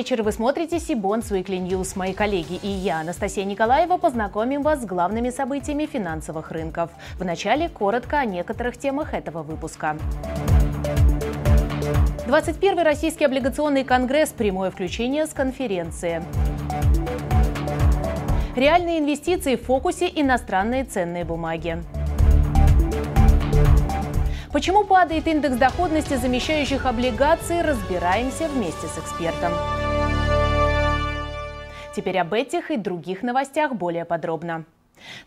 вечер. 0.00 0.22
Вы 0.22 0.32
смотрите 0.32 0.80
Сибонс 0.80 1.30
Weekly 1.30 1.60
News. 1.60 1.92
Мои 1.94 2.14
коллеги 2.14 2.58
и 2.62 2.68
я, 2.68 3.00
Анастасия 3.00 3.44
Николаева, 3.44 3.98
познакомим 3.98 4.62
вас 4.62 4.80
с 4.80 4.86
главными 4.86 5.28
событиями 5.28 5.84
финансовых 5.84 6.52
рынков. 6.52 6.88
Вначале 7.18 7.68
коротко 7.68 8.18
о 8.20 8.24
некоторых 8.24 8.78
темах 8.78 9.12
этого 9.12 9.42
выпуска. 9.42 9.98
21-й 12.26 12.82
Российский 12.82 13.26
облигационный 13.26 13.84
конгресс. 13.84 14.30
Прямое 14.30 14.70
включение 14.70 15.26
с 15.26 15.34
конференции. 15.34 16.22
Реальные 18.56 19.00
инвестиции 19.00 19.56
в 19.56 19.64
фокусе 19.66 20.10
иностранные 20.14 20.84
ценные 20.84 21.26
бумаги. 21.26 21.76
Почему 24.50 24.84
падает 24.84 25.26
индекс 25.26 25.56
доходности 25.56 26.14
замещающих 26.14 26.86
облигаций, 26.86 27.60
разбираемся 27.60 28.48
вместе 28.48 28.86
с 28.86 28.98
экспертом. 28.98 29.52
Теперь 31.94 32.18
об 32.18 32.32
этих 32.32 32.70
и 32.70 32.76
других 32.76 33.22
новостях 33.22 33.74
более 33.74 34.04
подробно. 34.04 34.64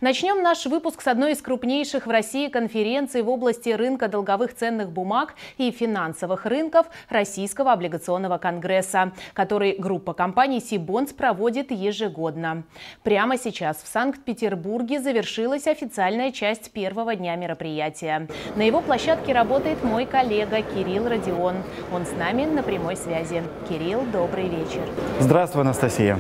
Начнем 0.02 0.42
наш 0.42 0.66
выпуск 0.66 1.02
с 1.02 1.08
одной 1.08 1.34
из 1.34 1.42
крупнейших 1.42 2.06
в 2.06 2.10
России 2.10 2.48
конференций 2.48 3.22
в 3.22 3.30
области 3.30 3.70
рынка 3.70 4.08
долговых 4.08 4.54
ценных 4.56 4.92
бумаг 4.92 5.36
и 5.58 5.72
финансовых 5.72 6.46
рынков 6.46 6.88
Российского 7.10 7.72
облигационного 7.74 8.38
конгресса, 8.38 9.14
который 9.34 9.76
группа 9.78 10.14
компаний 10.14 10.60
«Сибонс» 10.60 11.12
проводит 11.14 11.72
ежегодно. 11.72 12.64
Прямо 13.04 13.38
сейчас 13.38 13.78
в 13.78 13.88
Санкт-Петербурге 13.88 15.02
завершилась 15.02 15.68
официальная 15.68 16.32
часть 16.32 16.72
первого 16.72 17.16
дня 17.16 17.36
мероприятия. 17.36 18.28
На 18.56 18.62
его 18.62 18.82
площадке 18.82 19.34
работает 19.34 19.84
мой 19.84 20.06
коллега 20.06 20.62
Кирилл 20.62 21.08
Родион. 21.08 21.56
Он 21.92 22.06
с 22.06 22.12
нами 22.12 22.46
на 22.46 22.64
прямой 22.64 22.96
связи. 22.96 23.44
Кирилл, 23.68 24.04
добрый 24.12 24.48
вечер. 24.48 24.84
Здравствуй, 25.20 25.62
Анастасия. 25.62 26.18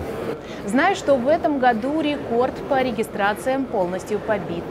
Знаю, 0.66 0.96
что 0.96 1.16
в 1.16 1.28
этом 1.28 1.60
году 1.60 2.00
рекорд 2.00 2.54
по 2.70 2.82
регистрациям 2.82 3.66
полностью 3.66 4.20
побит. 4.20 4.64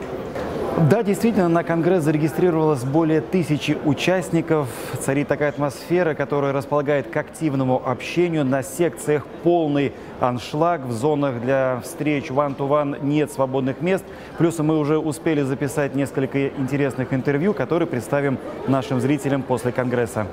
Да, 0.89 1.03
действительно, 1.03 1.49
на 1.49 1.63
Конгресс 1.63 2.03
зарегистрировалось 2.03 2.83
более 2.83 3.21
тысячи 3.21 3.77
участников. 3.85 4.67
Царит 4.99 5.27
такая 5.27 5.49
атмосфера, 5.49 6.15
которая 6.15 6.51
располагает 6.51 7.09
к 7.09 7.15
активному 7.15 7.79
общению. 7.85 8.43
На 8.43 8.63
секциях 8.63 9.23
полный 9.43 9.93
аншлаг. 10.19 10.81
В 10.81 10.91
зонах 10.91 11.39
для 11.41 11.79
встреч 11.83 12.31
one-to-one 12.31 12.95
-one 12.95 13.05
нет 13.05 13.31
свободных 13.31 13.81
мест. 13.81 14.03
Плюс 14.39 14.57
мы 14.57 14.79
уже 14.79 14.97
успели 14.97 15.43
записать 15.43 15.93
несколько 15.93 16.47
интересных 16.47 17.13
интервью, 17.13 17.53
которые 17.53 17.87
представим 17.87 18.39
нашим 18.67 18.99
зрителям 18.99 19.43
после 19.43 19.71
Конгресса. 19.71 20.25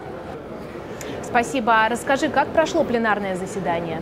Спасибо. 1.22 1.86
Расскажи, 1.90 2.30
как 2.30 2.48
прошло 2.48 2.82
пленарное 2.82 3.36
заседание? 3.36 4.00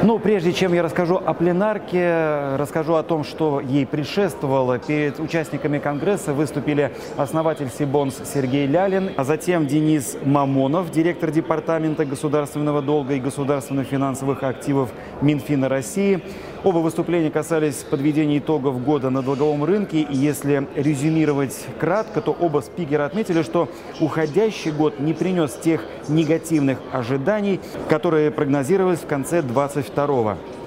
Ну, 0.00 0.20
прежде 0.20 0.52
чем 0.52 0.74
я 0.74 0.84
расскажу 0.84 1.16
о 1.16 1.34
пленарке, 1.34 2.56
расскажу 2.56 2.94
о 2.94 3.02
том, 3.02 3.24
что 3.24 3.60
ей 3.60 3.84
предшествовало. 3.84 4.78
Перед 4.78 5.18
участниками 5.18 5.78
Конгресса 5.78 6.32
выступили 6.32 6.92
основатель 7.16 7.68
Сибонс 7.68 8.20
Сергей 8.32 8.68
Лялин, 8.68 9.10
а 9.16 9.24
затем 9.24 9.66
Денис 9.66 10.16
Мамонов, 10.24 10.92
директор 10.92 11.32
Департамента 11.32 12.04
государственного 12.04 12.80
долга 12.80 13.14
и 13.14 13.20
государственных 13.20 13.88
финансовых 13.88 14.44
активов 14.44 14.90
Минфина 15.20 15.68
России. 15.68 16.22
Оба 16.64 16.78
выступления 16.78 17.30
касались 17.30 17.84
подведения 17.88 18.38
итогов 18.38 18.84
года 18.84 19.10
на 19.10 19.22
долговом 19.22 19.62
рынке. 19.62 20.00
И 20.00 20.16
если 20.16 20.66
резюмировать 20.74 21.54
кратко, 21.78 22.20
то 22.20 22.32
оба 22.32 22.60
спикера 22.60 23.04
отметили, 23.04 23.42
что 23.42 23.68
уходящий 24.00 24.72
год 24.72 24.98
не 24.98 25.14
принес 25.14 25.52
тех 25.52 25.84
негативных 26.08 26.78
ожиданий, 26.92 27.60
которые 27.88 28.32
прогнозировались 28.32 28.98
в 28.98 29.06
конце 29.06 29.42
2022 29.42 30.06
года. 30.06 30.57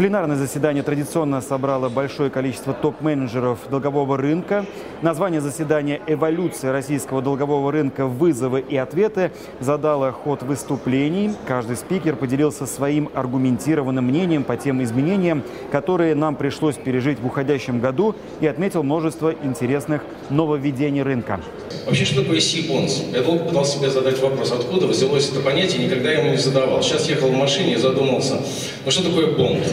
Пленарное 0.00 0.36
заседание 0.36 0.82
традиционно 0.82 1.42
собрало 1.42 1.90
большое 1.90 2.30
количество 2.30 2.72
топ-менеджеров 2.72 3.58
долгового 3.70 4.16
рынка. 4.16 4.64
Название 5.02 5.42
заседания 5.42 6.00
«Эволюция 6.06 6.72
российского 6.72 7.20
долгового 7.20 7.70
рынка. 7.70 8.06
Вызовы 8.06 8.64
и 8.66 8.78
ответы» 8.78 9.30
задало 9.60 10.10
ход 10.12 10.42
выступлений. 10.42 11.32
Каждый 11.46 11.76
спикер 11.76 12.16
поделился 12.16 12.64
своим 12.64 13.10
аргументированным 13.12 14.06
мнением 14.06 14.42
по 14.42 14.56
тем 14.56 14.82
изменениям, 14.82 15.42
которые 15.70 16.14
нам 16.14 16.34
пришлось 16.34 16.76
пережить 16.76 17.20
в 17.20 17.26
уходящем 17.26 17.78
году 17.80 18.16
и 18.40 18.46
отметил 18.46 18.82
множество 18.82 19.34
интересных 19.42 20.02
нововведений 20.30 21.02
рынка. 21.02 21.40
Вообще, 21.84 22.06
что 22.06 22.22
такое 22.22 22.40
C-бонс? 22.40 23.02
Я 23.12 23.22
долго 23.22 23.44
пытался 23.44 23.76
себе 23.76 23.90
задать 23.90 24.18
вопрос, 24.22 24.50
откуда 24.50 24.86
взялось 24.86 25.30
это 25.30 25.40
понятие, 25.40 25.84
никогда 25.84 26.10
ему 26.10 26.30
не 26.30 26.38
задавал. 26.38 26.82
Сейчас 26.82 27.06
ехал 27.08 27.28
в 27.28 27.36
машине 27.36 27.74
и 27.74 27.76
задумался, 27.76 28.40
ну 28.84 28.90
что 28.90 29.02
такое 29.02 29.36
бонд? 29.36 29.66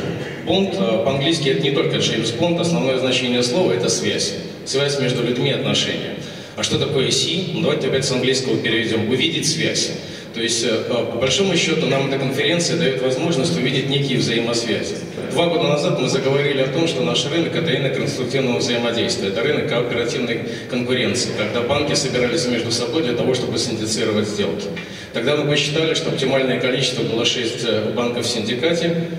Бонд 0.48 0.76
э, 0.76 1.04
по-английски 1.04 1.50
это 1.50 1.62
не 1.62 1.72
только 1.72 1.98
Джеймс 1.98 2.32
Бонд, 2.32 2.60
основное 2.60 2.98
значение 2.98 3.44
слова 3.44 3.74
это 3.74 3.90
связь. 3.90 4.34
Связь 4.66 4.98
между 5.00 5.22
людьми 5.22 5.50
и 5.50 5.54
отношения. 5.54 6.16
А 6.56 6.64
что 6.64 6.80
такое 6.80 7.12
C? 7.12 7.30
Ну, 7.54 7.62
давайте 7.62 7.88
опять 7.88 8.06
с 8.06 8.12
английского 8.12 8.58
переведем. 8.58 9.10
Увидеть 9.10 9.48
связь. 9.48 9.92
То 10.34 10.42
есть, 10.42 10.64
э, 10.64 10.84
по 10.88 11.18
большому 11.18 11.58
счету, 11.58 11.88
нам 11.88 12.08
эта 12.08 12.18
конференция 12.18 12.78
дает 12.78 13.02
возможность 13.02 13.58
увидеть 13.58 13.90
некие 13.90 14.20
взаимосвязи. 14.20 14.96
Два 15.32 15.48
года 15.48 15.68
назад 15.68 16.00
мы 16.00 16.08
заговорили 16.08 16.62
о 16.62 16.68
том, 16.68 16.88
что 16.88 17.04
наш 17.04 17.26
рынок– 17.26 17.54
это 17.56 17.70
рынок 17.70 17.98
конструктивного 17.98 18.60
взаимодействия, 18.60 19.28
это 19.30 19.44
рынок 19.44 19.68
кооперативной 19.68 20.42
конкуренции, 20.70 21.32
когда 21.38 21.62
банки 21.62 21.94
собирались 21.94 22.48
между 22.48 22.72
собой 22.72 23.04
для 23.04 23.14
того, 23.14 23.34
чтобы 23.34 23.58
синдицировать 23.58 24.28
сделки. 24.28 24.68
Тогда 25.12 25.36
мы 25.36 25.50
посчитали, 25.50 25.94
что 25.94 26.10
оптимальное 26.10 26.60
количество 26.62 27.04
было 27.04 27.26
6 27.26 27.66
э, 27.66 27.92
банков 27.94 28.26
в 28.26 28.30
синдикате, 28.30 29.10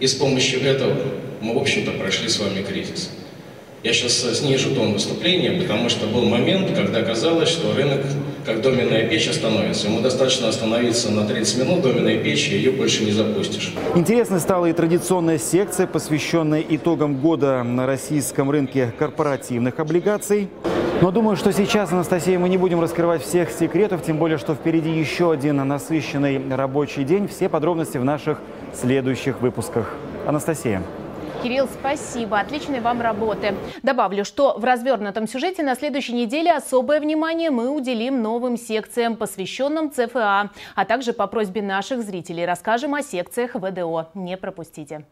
и 0.00 0.06
с 0.06 0.14
помощью 0.14 0.62
этого 0.62 0.94
мы, 1.40 1.54
в 1.54 1.58
общем-то, 1.58 1.92
прошли 1.92 2.28
с 2.28 2.38
вами 2.38 2.62
кризис. 2.62 3.10
Я 3.82 3.92
сейчас 3.92 4.24
э, 4.24 4.34
снижу 4.34 4.74
тон 4.74 4.94
выступления, 4.94 5.60
потому 5.60 5.88
что 5.88 6.06
был 6.06 6.24
момент, 6.24 6.74
когда 6.74 7.02
казалось, 7.02 7.48
что 7.48 7.72
рынок 7.72 8.00
как 8.44 8.60
доменная 8.60 9.08
печь 9.08 9.28
остановится. 9.28 9.86
Ему 9.88 10.00
достаточно 10.00 10.48
остановиться 10.48 11.10
на 11.10 11.24
30 11.26 11.58
минут 11.58 11.82
доменной 11.82 12.18
печи, 12.18 12.54
ее 12.54 12.72
больше 12.72 13.04
не 13.04 13.12
запустишь. 13.12 13.74
Интересной 13.94 14.40
стала 14.40 14.66
и 14.66 14.72
традиционная 14.72 15.38
секция, 15.38 15.86
посвященная 15.86 16.64
итогам 16.68 17.20
года 17.20 17.62
на 17.62 17.86
российском 17.86 18.50
рынке 18.50 18.92
корпоративных 18.98 19.78
облигаций. 19.78 20.48
Но 21.02 21.10
думаю, 21.10 21.36
что 21.36 21.52
сейчас, 21.52 21.92
Анастасия, 21.92 22.38
мы 22.38 22.48
не 22.48 22.56
будем 22.56 22.80
раскрывать 22.80 23.22
всех 23.22 23.50
секретов, 23.50 24.02
тем 24.02 24.16
более, 24.16 24.38
что 24.38 24.54
впереди 24.54 24.90
еще 24.90 25.30
один 25.30 25.56
насыщенный 25.56 26.40
рабочий 26.56 27.04
день. 27.04 27.28
Все 27.28 27.50
подробности 27.50 27.98
в 27.98 28.04
наших 28.04 28.40
следующих 28.76 29.40
выпусках. 29.40 29.94
Анастасия. 30.26 30.82
Кирилл, 31.42 31.68
спасибо. 31.68 32.40
Отличной 32.40 32.80
вам 32.80 33.00
работы. 33.00 33.54
Добавлю, 33.82 34.24
что 34.24 34.58
в 34.58 34.64
развернутом 34.64 35.28
сюжете 35.28 35.62
на 35.62 35.74
следующей 35.74 36.14
неделе 36.14 36.52
особое 36.52 37.00
внимание 37.00 37.50
мы 37.50 37.70
уделим 37.70 38.22
новым 38.22 38.56
секциям, 38.56 39.16
посвященным 39.16 39.90
ЦФА, 39.90 40.50
а 40.74 40.84
также 40.86 41.12
по 41.12 41.26
просьбе 41.26 41.62
наших 41.62 42.02
зрителей 42.02 42.46
расскажем 42.46 42.94
о 42.94 43.02
секциях 43.02 43.54
ВДО. 43.54 44.08
Не 44.14 44.36
пропустите. 44.36 45.04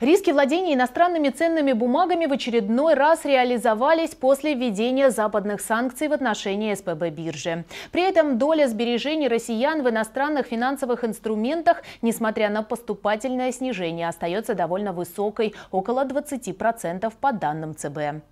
Риски 0.00 0.30
владения 0.30 0.72
иностранными 0.72 1.28
ценными 1.28 1.74
бумагами 1.74 2.24
в 2.24 2.32
очередной 2.32 2.94
раз 2.94 3.26
реализовались 3.26 4.14
после 4.14 4.54
введения 4.54 5.10
западных 5.10 5.60
санкций 5.60 6.08
в 6.08 6.14
отношении 6.14 6.74
СПБ 6.74 7.10
биржи. 7.10 7.64
При 7.92 8.08
этом 8.08 8.38
доля 8.38 8.66
сбережений 8.66 9.28
россиян 9.28 9.82
в 9.82 9.90
иностранных 9.90 10.46
финансовых 10.46 11.04
инструментах, 11.04 11.82
несмотря 12.00 12.48
на 12.48 12.62
поступательное 12.62 13.52
снижение, 13.52 14.08
остается 14.08 14.54
довольно 14.54 14.94
высокой– 14.94 15.54
около 15.70 16.06
20% 16.06 17.12
по 17.20 17.32
данным 17.32 17.76
ЦБ. 17.76 18.22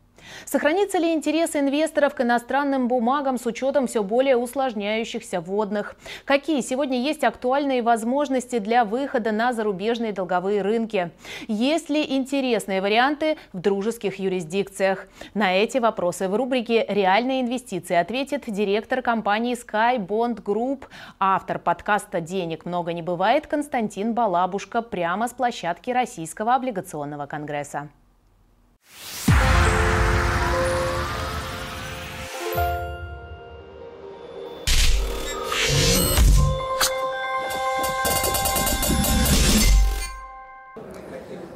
Сохранится 0.44 0.98
ли 0.98 1.12
интерес 1.12 1.56
инвесторов 1.56 2.14
к 2.14 2.20
иностранным 2.20 2.88
бумагам 2.88 3.38
с 3.38 3.46
учетом 3.46 3.86
все 3.86 4.02
более 4.02 4.36
усложняющихся 4.36 5.40
водных? 5.40 5.96
Какие 6.24 6.60
сегодня 6.60 7.00
есть 7.00 7.24
актуальные 7.24 7.82
возможности 7.82 8.58
для 8.58 8.84
выхода 8.84 9.32
на 9.32 9.52
зарубежные 9.52 10.12
долговые 10.12 10.62
рынки? 10.62 11.10
Есть 11.46 11.90
ли 11.90 12.04
интересные 12.16 12.80
варианты 12.80 13.36
в 13.52 13.60
дружеских 13.60 14.18
юрисдикциях? 14.18 15.08
На 15.34 15.54
эти 15.54 15.78
вопросы 15.78 16.28
в 16.28 16.34
рубрике 16.34 16.84
«Реальные 16.88 17.42
инвестиции» 17.42 17.96
ответит 17.96 18.44
директор 18.46 19.02
компании 19.02 19.54
Sky 19.54 19.98
Bond 19.98 20.42
Group, 20.42 20.84
автор 21.18 21.58
подкаста 21.58 22.20
«Денег 22.20 22.64
много 22.64 22.92
не 22.92 23.02
бывает» 23.02 23.46
Константин 23.46 24.14
Балабушка 24.14 24.82
прямо 24.82 25.28
с 25.28 25.32
площадки 25.32 25.90
Российского 25.90 26.54
облигационного 26.54 27.26
конгресса. 27.26 27.88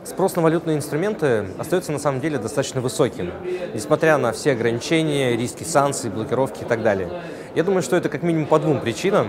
Спрос 0.05 0.35
на 0.35 0.43
валютные 0.43 0.77
инструменты 0.77 1.47
остается 1.59 1.93
на 1.93 2.01
самом 2.01 2.21
деле 2.21 2.37
достаточно 2.39 2.81
высоким, 2.81 3.31
несмотря 3.73 4.19
на 4.19 4.33
все 4.33 4.51
ограничения, 4.51 5.37
риски 5.37 5.63
санкций, 5.63 6.11
блокировки 6.11 6.63
и 6.63 6.65
так 6.65 6.83
далее. 6.83 7.09
Я 7.55 7.63
думаю, 7.63 7.83
что 7.83 7.95
это 7.95 8.09
как 8.09 8.25
минимум 8.25 8.47
по 8.47 8.59
двум 8.59 8.81
причинам. 8.81 9.29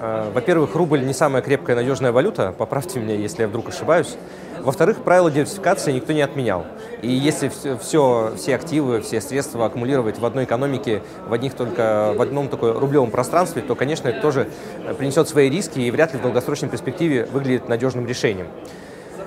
Э, 0.00 0.30
во-первых, 0.32 0.74
рубль 0.76 1.04
не 1.04 1.12
самая 1.12 1.42
крепкая 1.42 1.76
надежная 1.76 2.10
валюта, 2.10 2.52
поправьте 2.58 3.00
меня, 3.00 3.14
если 3.14 3.42
я 3.42 3.48
вдруг 3.48 3.68
ошибаюсь. 3.68 4.16
Во-вторых, 4.62 5.02
правила 5.04 5.30
диверсификации 5.30 5.92
никто 5.92 6.14
не 6.14 6.22
отменял. 6.22 6.64
И 7.02 7.10
если 7.10 7.50
все, 7.82 8.32
все, 8.34 8.54
активы, 8.54 9.02
все 9.02 9.20
средства 9.20 9.66
аккумулировать 9.66 10.18
в 10.18 10.24
одной 10.24 10.44
экономике, 10.44 11.02
в, 11.28 11.34
одних 11.34 11.52
только, 11.52 12.14
в 12.16 12.22
одном 12.22 12.48
такой 12.48 12.72
рублевом 12.72 13.10
пространстве, 13.10 13.60
то, 13.60 13.74
конечно, 13.74 14.08
это 14.08 14.22
тоже 14.22 14.48
принесет 14.96 15.28
свои 15.28 15.50
риски 15.50 15.80
и 15.80 15.90
вряд 15.90 16.14
ли 16.14 16.18
в 16.18 16.22
долгосрочной 16.22 16.70
перспективе 16.70 17.26
выглядит 17.30 17.68
надежным 17.68 18.06
решением. 18.06 18.46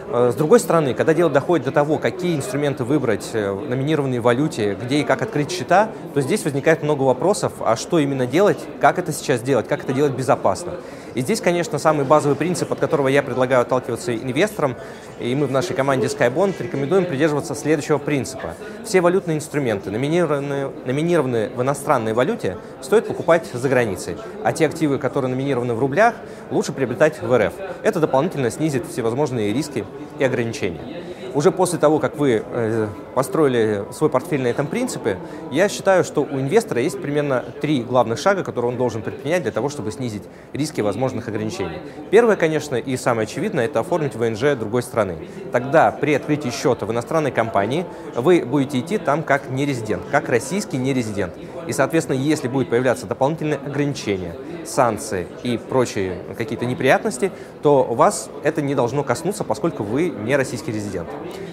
Э, 0.09 0.31
с 0.31 0.36
другой 0.36 0.59
стороны, 0.59 0.94
когда 0.94 1.13
дело 1.13 1.30
доходит 1.30 1.65
до 1.65 1.71
того, 1.71 1.98
какие 1.98 2.38
инструменты 2.38 2.83
выбрать 2.83 3.30
э, 3.33 3.51
в 3.51 3.69
номинированной 3.69 4.19
валюте, 4.19 4.77
где 4.81 5.01
и 5.01 5.04
как 5.04 5.21
открыть 5.21 5.51
счета, 5.51 5.89
то 6.13 6.21
здесь 6.21 6.44
возникает 6.45 6.81
много 6.81 7.04
вопросов, 7.04 7.54
а 7.59 7.75
что 7.75 8.00
именно 8.00 8.25
делать, 8.25 8.59
как 8.80 9.00
это 9.00 9.12
сейчас 9.12 9.42
делать, 9.42 9.68
как 9.68 9.83
это 9.83 9.94
делать 9.94 10.13
безопасно. 10.13 10.74
И 11.17 11.21
здесь, 11.21 11.41
конечно, 11.41 11.79
самый 11.79 12.05
базовый 12.05 12.37
принцип, 12.37 12.71
от 12.71 12.79
которого 12.79 13.07
я 13.07 13.23
предлагаю 13.23 13.63
отталкиваться 13.63 14.15
инвесторам, 14.15 14.75
и 15.19 15.33
мы 15.33 15.47
в 15.47 15.51
нашей 15.51 15.75
команде 15.75 16.05
Skybond 16.05 16.61
рекомендуем 16.61 17.05
придерживаться 17.05 17.55
следующего 17.55 17.97
принципа. 17.97 18.53
Все 18.85 19.01
валютные 19.01 19.37
инструменты, 19.37 19.89
номинированные, 19.89 20.71
номинированные 20.85 21.49
в 21.49 21.59
иностранной 21.63 22.13
валюте, 22.13 22.57
стоит 22.83 23.07
покупать 23.07 23.47
за 23.51 23.67
границей, 23.67 24.15
а 24.43 24.53
те 24.53 24.67
активы, 24.67 24.99
которые 24.99 25.31
номинированы 25.31 25.73
в 25.73 25.79
рублях, 25.79 26.13
лучше 26.51 26.71
приобретать 26.71 27.19
в 27.19 27.35
РФ. 27.35 27.53
Это 27.81 27.99
дополнительно 27.99 28.51
снизит 28.51 28.85
всевозможные 28.85 29.51
риски 29.51 29.85
и 30.19 30.23
ограничения. 30.23 31.06
Уже 31.38 31.51
после 31.51 31.78
того, 31.78 32.00
как 32.00 32.18
вы 32.18 32.44
э, 32.44 32.88
построили 33.13 33.86
свой 33.92 34.10
портфель 34.10 34.42
на 34.42 34.48
этом 34.48 34.66
принципе, 34.66 35.19
я 35.51 35.69
считаю, 35.69 36.04
что 36.04 36.22
у 36.22 36.39
инвестора 36.39 36.81
есть 36.81 37.00
примерно 37.00 37.45
три 37.62 37.84
главных 37.84 38.18
шага, 38.18 38.44
которые 38.44 38.72
он 38.72 38.78
должен 38.80 39.04
предпринять 39.04 39.44
для 39.44 39.51
того, 39.51 39.69
чтобы 39.69 39.92
снизить 39.92 40.24
риски 40.54 40.81
возможных 40.81 41.28
ограничений. 41.28 41.78
Первое, 42.10 42.38
конечно, 42.38 42.75
и 42.75 42.98
самое 42.98 43.28
очевидное, 43.28 43.66
это 43.66 43.81
оформить 43.81 44.16
ВНЖ 44.16 44.57
другой 44.57 44.81
страны. 44.81 45.28
Тогда 45.51 45.92
при 45.92 46.16
открытии 46.16 46.50
счета 46.50 46.88
в 46.88 46.92
иностранной 46.92 47.30
компании 47.30 47.86
вы 48.16 48.44
будете 48.44 48.80
идти 48.80 48.98
там 48.98 49.22
как 49.22 49.51
нерезидент, 49.51 50.01
как 50.10 50.30
российский 50.30 50.78
нерезидент. 50.80 51.36
И, 51.68 51.72
соответственно, 51.72 52.18
если 52.18 52.48
будет 52.48 52.72
появляться 52.72 53.06
дополнительные 53.06 53.60
ограничения, 53.60 54.34
санкции 54.67 55.27
и 55.43 55.57
прочие 55.57 56.17
какие-то 56.37 56.65
неприятности, 56.65 57.31
то 57.61 57.83
вас 57.83 58.29
это 58.43 58.61
не 58.61 58.75
должно 58.75 59.03
коснуться, 59.03 59.43
поскольку 59.43 59.83
вы 59.83 60.09
не 60.09 60.35
российский 60.35 60.71
резидент. 60.71 61.07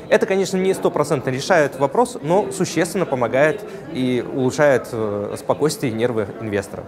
Это, 0.08 0.26
конечно, 0.26 0.56
не 0.56 0.74
стопроцентно 0.74 1.30
решает 1.30 1.78
вопрос, 1.78 2.18
но 2.22 2.50
существенно 2.52 3.06
помогает 3.06 3.64
и 3.92 4.24
улучшает 4.34 4.88
э, 4.92 5.34
спокойствие 5.38 5.92
и 5.92 5.94
нервы 5.94 6.28
инвестора. 6.40 6.84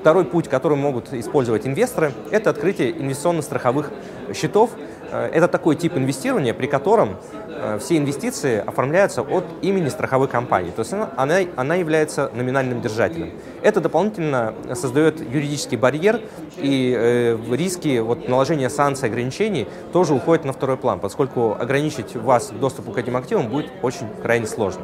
Второй 0.00 0.24
путь, 0.24 0.48
который 0.48 0.76
могут 0.76 1.12
использовать 1.12 1.66
инвесторы, 1.66 2.12
это 2.30 2.50
открытие 2.50 2.92
инвестиционно-страховых 2.92 3.90
счетов. 4.34 4.70
Э, 5.10 5.30
это 5.32 5.48
такой 5.48 5.76
тип 5.76 5.96
инвестирования, 5.96 6.54
при 6.54 6.66
котором 6.66 7.16
Э, 7.58 7.78
все 7.78 7.96
инвестиции 7.96 8.62
оформляются 8.64 9.22
от 9.22 9.44
имени 9.62 9.88
страховой 9.88 10.28
компании, 10.28 10.70
то 10.70 10.80
есть 10.80 10.92
она, 10.92 11.10
она, 11.16 11.38
она 11.56 11.74
является 11.74 12.30
номинальным 12.34 12.82
держателем. 12.82 13.32
Это 13.62 13.80
дополнительно 13.80 14.54
создает 14.74 15.20
юридический 15.20 15.78
барьер, 15.78 16.20
и 16.58 16.94
э, 16.96 17.38
риски 17.50 17.98
вот, 17.98 18.28
наложения 18.28 18.68
санкций, 18.68 19.08
ограничений 19.08 19.66
тоже 19.92 20.12
уходят 20.12 20.44
на 20.44 20.52
второй 20.52 20.76
план, 20.76 21.00
поскольку 21.00 21.56
ограничить 21.58 22.14
вас 22.14 22.50
доступу 22.50 22.92
к 22.92 22.98
этим 22.98 23.16
активам 23.16 23.48
будет 23.48 23.70
очень 23.82 24.06
крайне 24.22 24.46
сложно. 24.46 24.82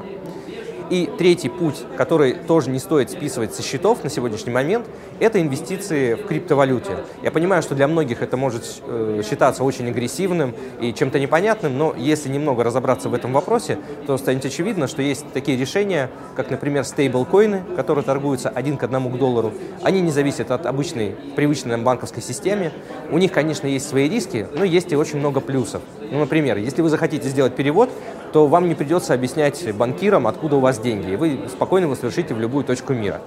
И 0.92 1.08
третий 1.16 1.48
путь, 1.48 1.76
который 1.96 2.34
тоже 2.34 2.68
не 2.68 2.78
стоит 2.78 3.10
списывать 3.10 3.54
со 3.54 3.62
счетов 3.62 4.04
на 4.04 4.10
сегодняшний 4.10 4.52
момент, 4.52 4.86
это 5.20 5.40
инвестиции 5.40 6.12
в 6.12 6.26
криптовалюте. 6.26 6.98
Я 7.22 7.30
понимаю, 7.30 7.62
что 7.62 7.74
для 7.74 7.88
многих 7.88 8.20
это 8.20 8.36
может 8.36 8.82
э, 8.86 9.22
считаться 9.26 9.64
очень 9.64 9.88
агрессивным 9.88 10.54
и 10.82 10.92
чем-то 10.92 11.18
непонятным, 11.18 11.78
но 11.78 11.94
если 11.96 12.28
немного 12.28 12.62
разобраться 12.62 13.08
в 13.08 13.14
этом 13.14 13.32
вопросе, 13.32 13.78
то 14.06 14.18
станет 14.18 14.44
очевидно, 14.44 14.86
что 14.86 15.00
есть 15.00 15.24
такие 15.32 15.56
решения, 15.56 16.10
как, 16.36 16.50
например, 16.50 16.84
стейблкоины, 16.84 17.62
которые 17.74 18.04
торгуются 18.04 18.50
один 18.50 18.76
к 18.76 18.82
одному 18.82 19.08
к 19.08 19.16
доллару. 19.16 19.54
Они 19.82 20.02
не 20.02 20.10
зависят 20.10 20.50
от 20.50 20.66
обычной, 20.66 21.16
привычной 21.34 21.78
банковской 21.78 22.22
системы. 22.22 22.70
У 23.10 23.16
них, 23.16 23.32
конечно, 23.32 23.66
есть 23.66 23.88
свои 23.88 24.10
риски, 24.10 24.46
но 24.54 24.62
есть 24.62 24.92
и 24.92 24.96
очень 24.96 25.20
много 25.20 25.40
плюсов. 25.40 25.80
Ну, 26.10 26.18
например, 26.18 26.58
если 26.58 26.82
вы 26.82 26.90
захотите 26.90 27.26
сделать 27.30 27.56
перевод, 27.56 27.88
то 28.32 28.46
вам 28.46 28.69
не 28.69 28.75
придется 28.75 29.14
объяснять 29.14 29.75
банкирам, 29.75 30.26
откуда 30.26 30.56
у 30.56 30.61
вас 30.61 30.79
деньги, 30.79 31.12
и 31.12 31.17
вы 31.17 31.40
спокойно 31.49 31.84
его 31.84 31.94
совершите 31.94 32.34
в 32.34 32.40
любую 32.40 32.64
точку 32.64 32.94
мира. 32.94 33.20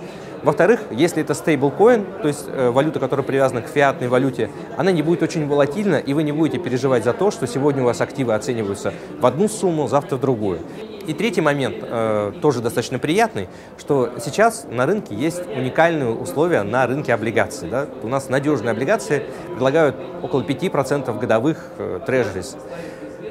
Во-вторых, 0.44 0.82
если 0.92 1.24
это 1.24 1.34
стейблкоин, 1.34 2.06
то 2.22 2.28
есть 2.28 2.46
э, 2.48 2.70
валюта, 2.70 3.00
которая 3.00 3.26
привязана 3.26 3.62
к 3.62 3.68
фиатной 3.68 4.08
валюте, 4.08 4.52
она 4.78 4.92
не 4.92 5.02
будет 5.02 5.24
очень 5.24 5.48
волатильна, 5.48 5.96
и 5.96 6.14
вы 6.14 6.22
не 6.22 6.32
будете 6.32 6.60
переживать 6.60 7.04
за 7.04 7.14
то, 7.14 7.32
что 7.32 7.48
сегодня 7.48 7.82
у 7.82 7.86
вас 7.86 8.00
активы 8.00 8.34
оцениваются 8.36 8.94
в 9.20 9.26
одну 9.26 9.48
сумму, 9.48 9.88
завтра 9.88 10.18
в 10.18 10.22
другую. 10.22 10.60
И 11.08 11.14
третий 11.14 11.42
момент, 11.42 11.78
э, 11.82 12.34
тоже 12.42 12.62
достаточно 12.62 13.00
приятный, 13.00 13.48
что 13.78 14.12
сейчас 14.20 14.66
на 14.70 14.86
рынке 14.86 15.16
есть 15.16 15.42
уникальные 15.48 16.10
условия 16.10 16.64
на 16.64 16.86
рынке 16.88 17.14
облигаций. 17.14 17.70
Да? 17.70 17.88
У 18.04 18.08
нас 18.08 18.30
надежные 18.30 18.72
облигации 18.72 19.24
предлагают 19.52 19.96
около 20.22 20.42
5% 20.42 21.20
годовых 21.20 21.72
э. 21.78 22.00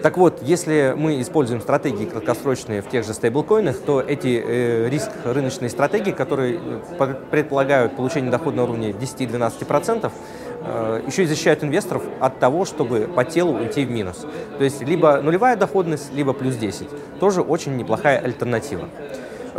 Так 0.04 0.18
вот, 0.18 0.42
если 0.42 0.92
мы 0.94 1.22
используем 1.22 1.62
стратегии 1.62 2.04
краткосрочные 2.04 2.82
в 2.82 2.90
тех 2.90 3.06
же 3.06 3.14
стейблкоинах, 3.14 3.78
то 3.78 4.02
эти 4.02 4.38
э, 4.46 4.90
риск 4.90 5.08
рыночной 5.24 5.70
стратегии, 5.70 6.10
которые 6.10 6.60
э, 6.98 7.14
предполагают 7.30 7.96
получение 7.96 8.30
дохода 8.30 8.58
на 8.58 8.64
уровне 8.64 8.90
10-12%, 8.90 10.12
э, 10.60 11.02
еще 11.06 11.22
и 11.22 11.26
защищают 11.26 11.64
инвесторов 11.64 12.02
от 12.20 12.38
того, 12.38 12.66
чтобы 12.66 13.08
по 13.16 13.24
телу 13.24 13.54
уйти 13.54 13.86
в 13.86 13.90
минус. 13.90 14.26
То 14.58 14.64
есть 14.64 14.82
либо 14.82 15.22
нулевая 15.22 15.56
доходность, 15.56 16.12
либо 16.12 16.34
плюс 16.34 16.56
10. 16.56 16.86
Тоже 17.18 17.40
очень 17.40 17.74
неплохая 17.78 18.18
альтернатива. 18.18 18.90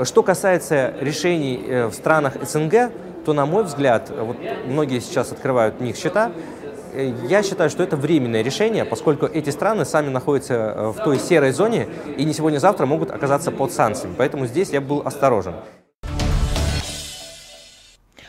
Что 0.04 0.22
касается 0.22 0.94
решений 1.02 1.60
э, 1.68 1.88
в 1.88 1.94
странах 1.96 2.34
СНГ, 2.48 2.92
то, 3.26 3.34
на 3.34 3.48
мой 3.48 3.64
взгляд, 3.64 4.12
вот 4.16 4.38
многие 4.68 5.00
сейчас 5.00 5.32
открывают 5.32 5.78
в 5.80 5.82
них 5.82 5.96
счета, 5.96 6.32
я 7.28 7.44
считаю, 7.44 7.70
что 7.70 7.84
это 7.84 7.96
временное 7.96 8.42
решение, 8.42 8.86
поскольку 8.86 9.26
эти 9.26 9.50
страны 9.50 9.86
сами 9.86 10.10
находятся 10.10 10.54
э, 10.54 10.88
в 10.90 11.04
той 11.04 11.20
серой 11.20 11.52
зоне 11.52 11.88
и 12.18 12.24
не 12.26 12.34
сегодня-завтра 12.34 12.86
могут 12.86 13.12
оказаться 13.12 13.52
под 13.52 13.72
санкциями. 13.72 14.16
Поэтому 14.18 14.46
здесь 14.46 14.70
я 14.70 14.82
был 14.82 15.02
осторожен. 15.06 15.54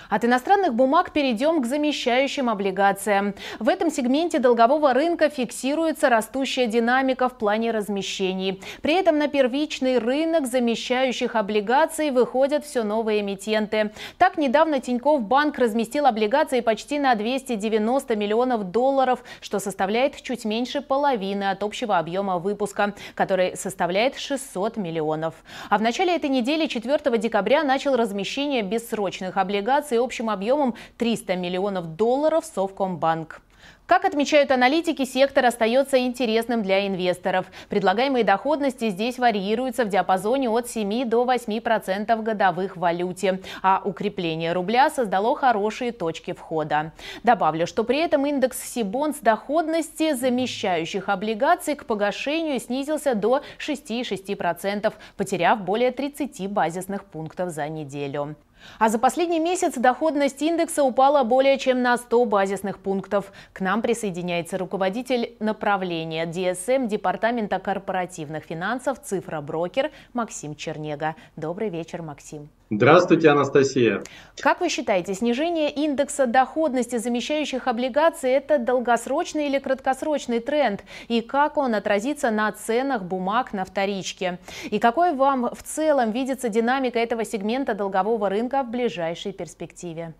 От 0.08 0.24
иностранных 0.24 0.74
бумаг 0.74 1.12
перейдем 1.12 1.62
к 1.62 1.66
замещающим 1.66 2.48
облигациям. 2.48 3.34
В 3.58 3.68
этом 3.68 3.90
сегменте 3.90 4.38
долгового 4.38 4.92
рынка 4.94 5.28
фиксируется 5.28 6.08
растущая 6.08 6.66
динамика 6.66 7.28
в 7.28 7.36
плане 7.36 7.72
размещений. 7.72 8.62
При 8.82 8.94
этом 8.94 9.18
на 9.18 9.26
первичный 9.28 9.98
рынок 9.98 10.46
замещающих 10.46 11.34
облигаций 11.34 12.10
выходят 12.10 12.64
все 12.64 12.84
новые 12.84 13.20
эмитенты. 13.20 13.90
Так, 14.18 14.38
недавно 14.38 14.80
Тиньков 14.80 15.22
банк 15.22 15.58
разместил 15.58 16.06
облигации 16.06 16.60
почти 16.60 16.98
на 16.98 17.14
290 17.14 18.14
миллионов 18.16 18.70
долларов, 18.70 19.24
что 19.40 19.58
составляет 19.58 20.20
чуть 20.22 20.44
меньше 20.44 20.82
половины 20.82 21.50
от 21.50 21.62
общего 21.62 21.98
объема 21.98 22.38
выпуска, 22.38 22.94
который 23.14 23.56
составляет 23.56 24.16
600 24.16 24.76
миллионов. 24.76 25.34
А 25.68 25.78
в 25.78 25.82
начале 25.82 26.14
этой 26.14 26.30
недели, 26.30 26.66
4 26.66 27.18
декабря, 27.18 27.64
начал 27.64 27.96
размещение 27.96 28.62
бессрочных 28.62 29.36
облигаций 29.36 29.95
акций 29.96 30.04
общим 30.04 30.30
объемом 30.30 30.74
300 30.98 31.36
миллионов 31.36 31.96
долларов 31.96 32.44
Совкомбанк. 32.44 33.40
Как 33.86 34.04
отмечают 34.04 34.50
аналитики, 34.50 35.04
сектор 35.04 35.46
остается 35.46 35.98
интересным 35.98 36.64
для 36.64 36.88
инвесторов. 36.88 37.46
Предлагаемые 37.68 38.24
доходности 38.24 38.90
здесь 38.90 39.16
варьируются 39.16 39.84
в 39.84 39.88
диапазоне 39.88 40.50
от 40.50 40.68
7 40.68 41.08
до 41.08 41.24
8% 41.24 42.20
годовых 42.20 42.76
в 42.76 42.80
валюте, 42.80 43.40
а 43.62 43.80
укрепление 43.84 44.52
рубля 44.52 44.90
создало 44.90 45.36
хорошие 45.36 45.92
точки 45.92 46.32
входа. 46.32 46.90
Добавлю, 47.22 47.68
что 47.68 47.84
при 47.84 47.98
этом 47.98 48.26
индекс 48.26 48.60
Сибонс 48.60 49.20
доходности 49.20 50.14
замещающих 50.14 51.08
облигаций 51.08 51.76
к 51.76 51.84
погашению 51.84 52.58
снизился 52.58 53.14
до 53.14 53.42
6,6%, 53.60 54.92
потеряв 55.16 55.60
более 55.60 55.92
30 55.92 56.48
базисных 56.50 57.04
пунктов 57.04 57.50
за 57.50 57.68
неделю. 57.68 58.34
А 58.78 58.88
за 58.88 58.98
последний 58.98 59.40
месяц 59.40 59.74
доходность 59.74 60.42
индекса 60.42 60.82
упала 60.82 61.22
более 61.22 61.58
чем 61.58 61.82
на 61.82 61.96
100 61.96 62.24
базисных 62.26 62.78
пунктов. 62.78 63.32
К 63.52 63.60
нам 63.60 63.75
присоединяется 63.82 64.58
руководитель 64.58 65.36
направления 65.40 66.26
DSM 66.26 66.86
Департамента 66.88 67.58
корпоративных 67.58 68.44
финансов 68.44 69.00
«Цифроброкер» 69.02 69.90
Максим 70.12 70.54
Чернега. 70.54 71.14
Добрый 71.36 71.68
вечер, 71.68 72.02
Максим. 72.02 72.48
Здравствуйте, 72.68 73.28
Анастасия. 73.28 74.02
Как 74.40 74.60
вы 74.60 74.68
считаете, 74.68 75.14
снижение 75.14 75.70
индекса 75.70 76.26
доходности 76.26 76.96
замещающих 76.96 77.68
облигаций– 77.68 78.30
это 78.32 78.58
долгосрочный 78.58 79.46
или 79.46 79.60
краткосрочный 79.60 80.40
тренд? 80.40 80.82
И 81.06 81.20
как 81.20 81.58
он 81.58 81.76
отразится 81.76 82.30
на 82.32 82.50
ценах 82.50 83.04
бумаг 83.04 83.52
на 83.52 83.64
вторичке? 83.64 84.40
И 84.64 84.80
какой 84.80 85.14
вам 85.14 85.48
в 85.54 85.62
целом 85.62 86.10
видится 86.10 86.48
динамика 86.48 86.98
этого 86.98 87.24
сегмента 87.24 87.74
долгового 87.74 88.28
рынка 88.28 88.64
в 88.64 88.70
ближайшей 88.70 89.32
перспективе? 89.32 90.14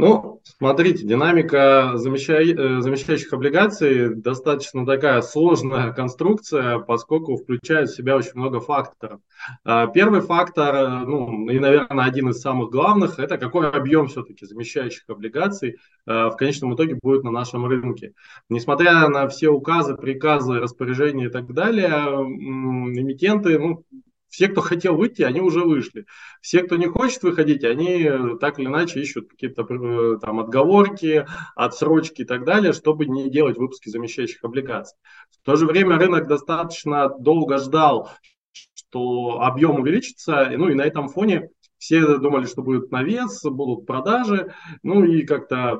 Ну, 0.00 0.40
смотрите, 0.44 1.04
динамика 1.04 1.92
э, 1.92 1.98
замещающих 1.98 3.32
облигаций 3.34 4.14
достаточно 4.14 4.86
такая 4.86 5.20
сложная 5.20 5.92
конструкция, 6.00 6.78
поскольку 6.78 7.36
включает 7.36 7.90
в 7.90 7.96
себя 7.96 8.16
очень 8.16 8.32
много 8.34 8.60
факторов. 8.60 9.20
А, 9.62 9.86
первый 9.88 10.22
фактор, 10.22 10.74
э, 10.74 10.88
ну 11.04 11.50
и, 11.50 11.58
наверное, 11.58 12.06
один 12.06 12.30
из 12.30 12.40
самых 12.40 12.70
главных, 12.70 13.18
это 13.18 13.36
какой 13.36 13.68
объем 13.68 14.08
все-таки 14.08 14.46
замещающих 14.46 15.04
облигаций 15.08 15.76
э, 16.06 16.12
в 16.28 16.36
конечном 16.38 16.74
итоге 16.74 16.94
будет 16.94 17.22
на 17.22 17.30
нашем 17.30 17.66
рынке. 17.66 18.14
Несмотря 18.48 19.06
на 19.08 19.28
все 19.28 19.50
указы, 19.50 19.96
приказы, 19.96 20.60
распоряжения 20.60 21.26
и 21.26 21.30
так 21.30 21.52
далее, 21.52 21.90
эмитенты 21.90 23.58
ну, 23.58 23.84
все, 24.30 24.48
кто 24.48 24.60
хотел 24.60 24.96
выйти, 24.96 25.22
они 25.22 25.40
уже 25.40 25.60
вышли. 25.60 26.06
Все, 26.40 26.62
кто 26.62 26.76
не 26.76 26.86
хочет 26.86 27.22
выходить, 27.22 27.64
они 27.64 28.04
э, 28.04 28.36
так 28.40 28.58
или 28.58 28.66
иначе 28.66 29.00
ищут 29.00 29.28
какие-то 29.28 29.66
э, 29.68 30.18
там 30.20 30.38
отговорки, 30.38 31.26
отсрочки 31.56 32.22
и 32.22 32.24
так 32.24 32.44
далее, 32.44 32.72
чтобы 32.72 33.06
не 33.06 33.28
делать 33.28 33.58
выпуски 33.58 33.88
замещающих 33.88 34.42
облигаций. 34.44 34.96
В 35.42 35.44
то 35.44 35.56
же 35.56 35.66
время 35.66 35.98
рынок 35.98 36.28
достаточно 36.28 37.08
долго 37.08 37.58
ждал, 37.58 38.10
что 38.52 39.40
объем 39.40 39.80
увеличится, 39.80 40.48
ну 40.56 40.68
и 40.68 40.74
на 40.74 40.82
этом 40.82 41.08
фоне 41.08 41.50
все 41.78 42.18
думали, 42.18 42.46
что 42.46 42.62
будет 42.62 42.92
навес, 42.92 43.42
будут 43.42 43.84
продажи, 43.84 44.54
ну 44.84 45.04
и 45.04 45.24
как-то 45.24 45.76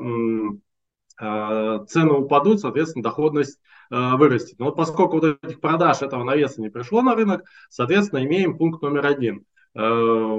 э, 1.20 1.84
цены 1.86 2.12
упадут, 2.14 2.60
соответственно, 2.60 3.04
доходность 3.04 3.60
Э, 3.90 4.16
вырастет. 4.16 4.58
Но 4.58 4.66
вот 4.66 4.76
поскольку 4.76 5.18
вот 5.18 5.38
этих 5.42 5.60
продаж 5.60 6.02
этого 6.02 6.22
навеса 6.22 6.60
не 6.60 6.68
пришло 6.68 7.02
на 7.02 7.16
рынок, 7.16 7.44
соответственно, 7.68 8.24
имеем 8.24 8.56
пункт 8.56 8.82
номер 8.82 9.06
один. 9.06 9.44
Э, 9.74 10.38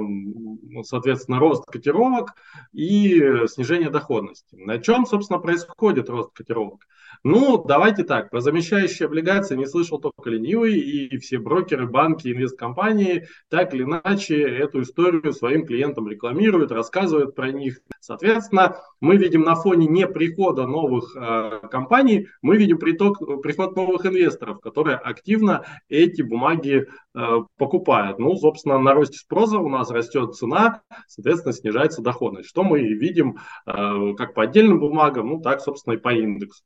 соответственно, 0.84 1.38
рост 1.38 1.66
котировок 1.66 2.34
и 2.72 3.46
снижение 3.48 3.90
доходности. 3.90 4.56
На 4.56 4.78
чем, 4.78 5.04
собственно, 5.04 5.38
происходит 5.38 6.08
рост 6.08 6.32
котировок? 6.32 6.86
Ну, 7.24 7.62
давайте 7.62 8.02
так, 8.02 8.30
про 8.30 8.40
замещающие 8.40 9.06
облигации 9.06 9.54
не 9.54 9.66
слышал 9.66 10.00
только 10.00 10.28
ленивый, 10.28 10.76
и 10.76 11.18
все 11.18 11.38
брокеры, 11.38 11.86
банки, 11.86 12.26
инвесткомпании 12.26 13.28
так 13.48 13.72
или 13.74 13.84
иначе 13.84 14.42
эту 14.42 14.82
историю 14.82 15.32
своим 15.32 15.64
клиентам 15.64 16.08
рекламируют, 16.08 16.72
рассказывают 16.72 17.36
про 17.36 17.52
них. 17.52 17.78
Соответственно, 18.00 18.76
мы 19.00 19.18
видим 19.18 19.42
на 19.42 19.54
фоне 19.54 19.86
не 19.86 20.08
прихода 20.08 20.66
новых 20.66 21.14
э, 21.14 21.68
компаний, 21.70 22.26
мы 22.42 22.56
видим 22.56 22.78
приток, 22.78 23.18
приход 23.40 23.76
новых 23.76 24.04
инвесторов, 24.04 24.60
которые 24.60 24.96
активно 24.96 25.64
эти 25.88 26.22
бумаги 26.22 26.88
э, 27.14 27.36
покупают. 27.56 28.18
Ну, 28.18 28.34
собственно, 28.34 28.80
на 28.80 28.94
росте 28.94 29.18
спроса 29.18 29.58
у 29.58 29.68
нас 29.68 29.92
растет 29.92 30.34
цена, 30.34 30.82
соответственно, 31.06 31.52
снижается 31.52 32.02
доходность. 32.02 32.48
Что 32.48 32.64
мы 32.64 32.80
видим 32.80 33.36
э, 33.64 34.14
как 34.16 34.34
по 34.34 34.42
отдельным 34.42 34.80
бумагам, 34.80 35.28
ну, 35.28 35.40
так, 35.40 35.60
собственно, 35.60 35.94
и 35.94 35.98
по 35.98 36.12
индексу. 36.12 36.64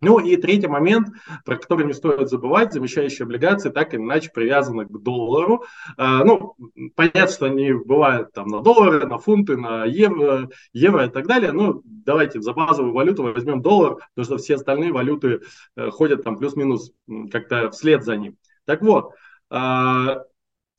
Ну 0.00 0.18
и 0.18 0.36
третий 0.36 0.66
момент, 0.66 1.08
про 1.44 1.56
который 1.56 1.84
не 1.86 1.92
стоит 1.92 2.30
забывать, 2.30 2.72
замещающие 2.72 3.24
облигации 3.24 3.68
так 3.68 3.92
или 3.92 4.00
иначе 4.00 4.30
привязаны 4.32 4.86
к 4.86 5.02
доллару. 5.02 5.64
А, 5.98 6.24
ну, 6.24 6.56
понятно, 6.94 7.28
что 7.28 7.46
они 7.46 7.72
бывают 7.72 8.32
там 8.32 8.48
на 8.48 8.62
доллары, 8.62 9.06
на 9.06 9.18
фунты, 9.18 9.58
на 9.58 9.84
евро, 9.84 10.48
евро 10.72 11.06
и 11.06 11.10
так 11.10 11.26
далее. 11.26 11.52
Ну, 11.52 11.82
давайте 11.84 12.40
за 12.40 12.54
базовую 12.54 12.94
валюту 12.94 13.22
возьмем 13.22 13.60
доллар, 13.60 13.96
потому 14.14 14.24
что 14.24 14.38
все 14.38 14.54
остальные 14.54 14.92
валюты 14.92 15.42
э, 15.76 15.90
ходят 15.90 16.24
там 16.24 16.38
плюс-минус 16.38 16.92
как-то 17.30 17.70
вслед 17.70 18.02
за 18.02 18.16
ним. 18.16 18.36
Так 18.64 18.82
вот, 18.82 19.12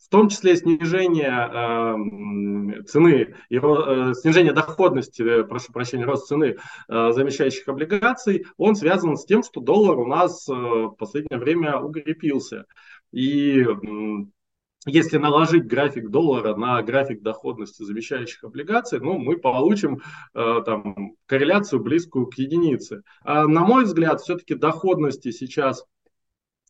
а, 0.08 0.12
том 0.12 0.29
числе 0.29 0.55
снижение 0.55 1.29
э, 1.29 2.84
цены, 2.84 3.34
и, 3.50 3.58
э, 3.58 4.13
снижение 4.13 4.53
доходности, 4.53 5.22
э, 5.22 5.43
прошу 5.43 5.72
прощения, 5.72 6.05
рост 6.05 6.27
цены 6.27 6.58
э, 6.89 7.12
замещающих 7.12 7.67
облигаций, 7.67 8.46
он 8.58 8.75
связан 8.75 9.15
с 9.15 9.25
тем, 9.25 9.41
что 9.41 9.62
доллар 9.62 9.98
у 10.00 10.05
нас 10.05 10.48
э, 10.50 10.53
в 10.53 10.96
последнее 10.98 11.39
время 11.39 11.79
укрепился. 11.79 12.65
И 13.12 13.65
если 14.86 15.17
наложить 15.17 15.67
график 15.67 16.10
доллара 16.10 16.55
на 16.55 16.81
график 16.81 17.22
доходности 17.22 17.84
замещающих 17.84 18.43
облигаций, 18.43 19.00
ну, 19.00 19.20
мы 19.20 19.38
получим 19.38 20.01
э, 20.34 20.62
там, 20.65 21.15
корреляцию 21.27 21.81
близкую 21.81 22.25
к 22.27 22.34
единице. 22.36 23.03
А, 23.24 23.48
на 23.48 23.62
мой 23.62 23.86
взгляд, 23.86 24.22
все-таки 24.22 24.55
доходности 24.55 25.31
сейчас 25.31 25.86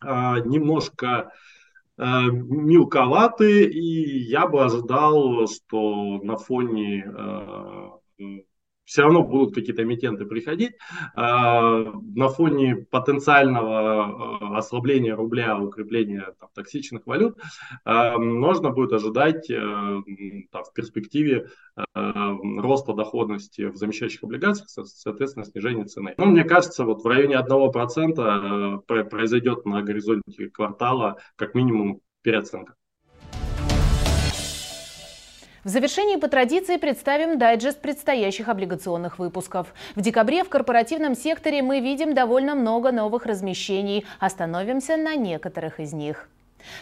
э, 0.03 0.07
немножко 0.07 1.31
мелковаты, 2.01 3.65
и 3.65 4.19
я 4.23 4.47
бы 4.47 4.63
ожидал, 4.63 5.47
что 5.47 6.19
на 6.23 6.37
фоне 6.37 7.05
э, 7.05 8.41
все 8.85 9.03
равно 9.03 9.23
будут 9.23 9.55
какие-то 9.55 9.83
эмитенты 9.83 10.25
приходить. 10.25 10.73
А, 11.15 11.83
на 12.15 12.29
фоне 12.29 12.75
потенциального 12.89 14.39
э, 14.41 14.57
ослабления 14.57 15.15
рубля, 15.15 15.57
укрепления 15.57 16.33
там, 16.39 16.49
токсичных 16.53 17.05
валют, 17.05 17.37
а, 17.85 18.17
можно 18.17 18.71
будет 18.71 18.93
ожидать 18.93 19.49
э, 19.49 19.55
там, 19.55 20.63
в 20.63 20.73
перспективе 20.73 21.47
э, 21.77 21.83
роста 22.57 22.93
доходности 22.93 23.69
в 23.69 23.75
замещающих 23.75 24.23
облигациях, 24.23 24.69
соответственно, 24.69 25.45
снижения 25.45 25.85
цены. 25.85 26.13
Ну, 26.17 26.25
мне 26.25 26.43
кажется, 26.43 26.83
вот 26.83 27.03
в 27.03 27.07
районе 27.07 27.35
1% 27.35 28.81
произойдет 29.09 29.65
на 29.65 29.81
горизонте 29.81 30.49
квартала 30.49 31.17
как 31.35 31.55
минимум 31.55 32.01
переоценка. 32.21 32.75
В 35.63 35.69
завершении 35.69 36.15
по 36.15 36.27
традиции 36.27 36.77
представим 36.77 37.37
дайджест 37.37 37.79
предстоящих 37.79 38.49
облигационных 38.49 39.19
выпусков. 39.19 39.75
В 39.95 40.01
декабре 40.01 40.43
в 40.43 40.49
корпоративном 40.49 41.13
секторе 41.13 41.61
мы 41.61 41.81
видим 41.81 42.15
довольно 42.15 42.55
много 42.55 42.91
новых 42.91 43.27
размещений. 43.27 44.03
Остановимся 44.19 44.97
на 44.97 45.13
некоторых 45.13 45.79
из 45.79 45.93
них. 45.93 46.27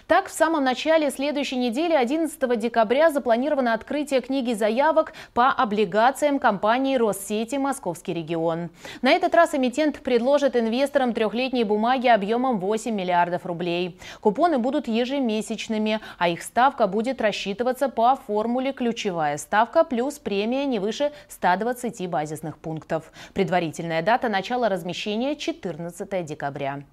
Так, 0.07 0.27
в 0.27 0.31
самом 0.31 0.63
начале 0.63 1.11
следующей 1.11 1.57
недели, 1.57 1.93
11 1.93 2.59
декабря, 2.59 3.11
запланировано 3.11 3.73
открытие 3.73 4.21
книги 4.21 4.53
заявок 4.53 5.13
по 5.33 5.49
облигациям 5.49 6.39
компании 6.39 6.95
Россети 6.97 7.55
«Московский 7.55 8.13
регион». 8.13 8.69
На 9.01 9.11
этот 9.11 9.35
раз 9.35 9.55
эмитент 9.55 9.99
предложит 10.01 10.55
инвесторам 10.55 11.13
трехлетние 11.13 11.65
бумаги 11.65 12.07
объемом 12.07 12.59
8 12.59 12.93
миллиардов 12.93 13.45
рублей. 13.45 13.99
Купоны 14.21 14.57
будут 14.57 14.87
ежемесячными, 14.87 15.99
а 16.17 16.29
их 16.29 16.41
ставка 16.41 16.87
будет 16.87 17.21
рассчитываться 17.21 17.89
по 17.89 18.15
формуле 18.15 18.73
«ключевая 18.73 19.37
ставка 19.37 19.83
плюс 19.83 20.19
премия 20.19 20.65
не 20.65 20.79
выше 20.79 21.11
120 21.27 22.09
базисных 22.09 22.57
пунктов». 22.57 23.11
Предварительная 23.33 24.01
дата 24.01 24.29
начала 24.29 24.69
размещения– 24.69 25.35
14 25.37 26.25
декабря. 26.25 26.83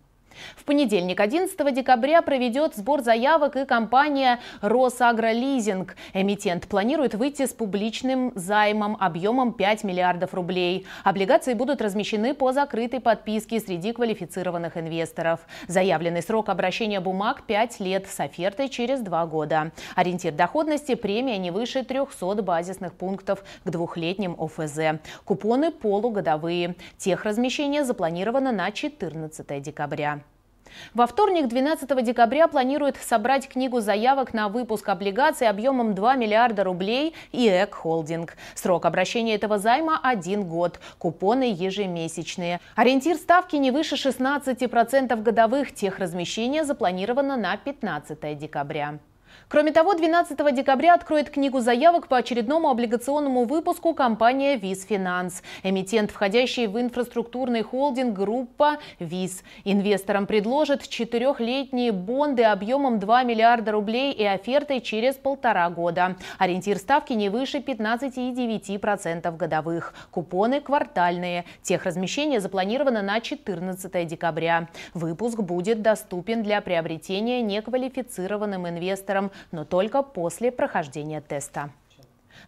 В 0.57 0.65
понедельник, 0.65 1.21
11 1.21 1.75
декабря, 1.75 2.23
проведет 2.23 2.75
сбор 2.75 3.03
заявок 3.03 3.57
и 3.57 3.65
компания 3.65 4.41
«Росагролизинг». 4.61 5.97
Эмитент 6.15 6.67
планирует 6.67 7.15
выйти 7.15 7.47
с 7.47 7.53
публичным 7.53 8.33
займом 8.35 8.97
объемом 9.01 9.53
5 9.53 9.85
миллиардов 9.85 10.35
рублей. 10.35 10.87
Облигации 11.05 11.55
будут 11.55 11.81
размещены 11.81 12.35
по 12.35 12.53
закрытой 12.53 13.01
подписке 13.01 13.61
среди 13.61 13.93
квалифицированных 13.93 14.77
инвесторов. 14.77 15.41
Заявленный 15.69 16.23
срок 16.23 16.49
обращения 16.49 17.01
бумаг– 17.01 17.43
5 17.47 17.81
лет 17.81 18.07
с 18.07 18.21
офертой 18.21 18.69
через 18.69 19.01
2 19.01 19.27
года. 19.27 19.73
Ориентир 19.95 20.33
доходности– 20.33 20.95
премия 20.97 21.39
не 21.39 21.51
выше 21.51 21.85
300 21.85 22.43
базисных 22.43 22.95
пунктов 22.95 23.45
к 23.65 23.71
двухлетним 23.71 24.37
ОФЗ. 24.39 25.01
Купоны 25.25 25.71
полугодовые. 25.71 26.77
Техразмещение 26.99 27.85
запланировано 27.85 28.53
на 28.53 28.71
14 28.71 29.63
декабря. 29.63 30.21
Во 30.95 31.07
вторник, 31.07 31.49
12 31.49 32.05
декабря, 32.05 32.49
планирует 32.49 32.97
собрать 32.97 33.49
книгу 33.49 33.81
заявок 33.81 34.35
на 34.35 34.49
выпуск 34.49 34.89
облигаций 34.89 35.49
объемом 35.49 35.95
2 35.95 36.17
миллиарда 36.17 36.65
рублей 36.65 37.15
ИЭК 37.33 37.75
Холдинг. 37.75 38.37
Срок 38.55 38.87
обращения 38.87 39.35
этого 39.35 39.59
займа– 39.59 40.01
один 40.03 40.45
год. 40.45 40.81
Купоны 40.99 41.53
ежемесячные. 41.57 42.61
Ориентир 42.75 43.17
ставки 43.17 43.57
не 43.57 43.71
выше 43.71 43.97
16% 43.97 45.23
годовых. 45.23 45.75
Техразмещение 45.75 46.65
запланировано 46.65 47.37
на 47.37 47.57
15 47.57 48.39
декабря. 48.39 48.99
Кроме 49.49 49.71
того, 49.71 49.95
12 49.95 50.55
декабря 50.55 50.95
откроет 50.95 51.31
книгу 51.31 51.61
заявок 51.61 52.09
по 52.09 52.17
очередному 52.17 52.69
облигационному 52.69 53.45
выпуску 53.45 53.95
компания 53.95 54.57
«ВИС 54.57 54.85
Финанс». 54.85 55.43
Эмитент, 55.63 56.11
входящий 56.11 56.67
в 56.67 56.81
инфраструктурный 56.81 57.63
холдинг 57.63 58.13
группа 58.13 58.79
«ВИС». 58.99 59.45
Инвесторам 59.65 60.27
предложат 60.27 60.89
четырехлетние 60.89 61.93
бонды 61.93 62.43
объемом 62.43 62.99
2 62.99 63.23
миллиарда 63.23 63.71
рублей 63.71 64.13
с 64.13 64.25
офертой 64.25 64.81
через 64.81 65.15
полтора 65.15 65.71
года. 65.71 66.17
Ориентир 66.39 66.79
ставки 66.79 67.13
не 67.13 67.29
выше 67.29 67.59
15,9% 67.59 69.37
годовых. 69.37 69.95
Купоны 70.11 70.61
квартальные. 70.61 71.45
Техразмещение 71.63 72.41
запланировано 72.41 73.03
на 73.03 73.21
14 73.21 74.07
декабря. 74.09 74.69
Выпуск 74.93 75.39
будет 75.39 75.83
доступен 75.83 76.43
для 76.43 76.61
приобретения 76.61 77.43
неквалифицированным 77.43 78.69
инвесторам 78.69 79.26
но 79.53 79.65
только 79.65 80.03
после 80.03 80.51
прохождения 80.51 81.21
теста. 81.21 81.71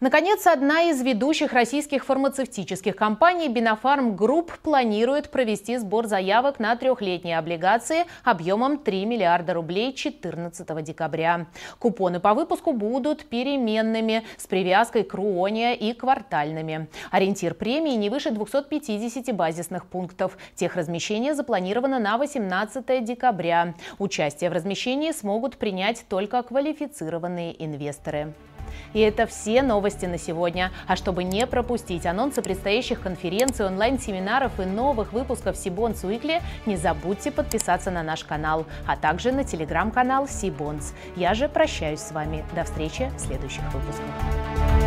Наконец, 0.00 0.46
одна 0.46 0.82
из 0.82 1.02
ведущих 1.02 1.52
российских 1.52 2.04
фармацевтических 2.04 2.94
компаний 2.94 3.48
Биннофарм 3.48 4.14
Групп 4.14 4.56
планирует 4.60 5.30
провести 5.30 5.76
сбор 5.76 6.06
заявок 6.06 6.60
на 6.60 6.76
трехлетние 6.76 7.36
облигации 7.36 8.04
объемом 8.22 8.78
3 8.78 9.04
миллиарда 9.06 9.54
рублей 9.54 9.92
14 9.92 10.84
декабря. 10.84 11.46
Купоны 11.80 12.20
по 12.20 12.34
выпуску 12.34 12.72
будут 12.72 13.24
переменными 13.24 14.24
с 14.36 14.46
привязкой 14.46 15.02
к 15.02 15.14
RUONIA 15.14 15.74
и 15.74 15.92
квартальными. 15.92 16.88
Ориентир 17.10 17.54
премии 17.54 17.96
не 17.96 18.08
выше 18.08 18.30
250 18.30 19.34
базисных 19.34 19.86
пунктов. 19.86 20.38
Техразмещение 20.54 21.34
запланировано 21.34 21.98
на 21.98 22.18
18 22.18 23.04
декабря. 23.04 23.74
Участие 23.98 24.50
в 24.50 24.52
размещении 24.52 25.10
смогут 25.10 25.56
принять 25.56 26.04
только 26.08 26.40
квалифицированные 26.44 27.64
инвесторы. 27.64 28.32
И 28.92 29.00
это 29.00 29.26
все 29.26 29.62
новости 29.62 30.06
на 30.06 30.18
сегодня. 30.18 30.70
А 30.86 30.96
чтобы 30.96 31.24
не 31.24 31.46
пропустить 31.46 32.06
анонсы 32.06 32.42
предстоящих 32.42 33.00
конференций, 33.00 33.66
онлайн-семинаров 33.66 34.58
и 34.60 34.64
новых 34.64 35.12
выпусков 35.12 35.56
Сибонс 35.56 36.04
Уикли, 36.04 36.40
не 36.66 36.76
забудьте 36.76 37.30
подписаться 37.30 37.90
на 37.90 38.02
наш 38.02 38.24
канал, 38.24 38.66
а 38.86 38.96
также 38.96 39.32
на 39.32 39.44
телеграм-канал 39.44 40.28
Сибонс. 40.28 40.94
Я 41.16 41.34
же 41.34 41.48
прощаюсь 41.48 42.00
с 42.00 42.12
вами. 42.12 42.44
До 42.54 42.64
встречи 42.64 43.10
в 43.16 43.20
следующих 43.20 43.62
выпусках. 43.72 44.77